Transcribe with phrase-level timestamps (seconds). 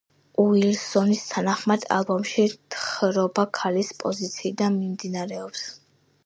[0.43, 2.45] უილსონის თანახმად, ალბომში
[2.77, 5.63] თხრობა ქალის პოზიციიდან მიმდინარეობს.